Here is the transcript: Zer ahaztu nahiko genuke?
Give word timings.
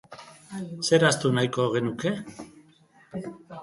Zer 0.87 1.05
ahaztu 1.09 1.33
nahiko 1.37 1.69
genuke? 1.79 2.17